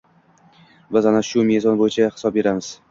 Biz 0.95 1.11
ana 1.11 1.21
shu 1.29 1.47
mezon 1.51 1.81
bo‘yicha 1.85 2.13
hisob 2.15 2.39
beramiz. 2.43 2.77